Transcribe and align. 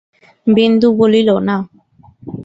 বিন্দু 0.47 0.87
বলিল, 0.93 1.29
না। 1.47 1.57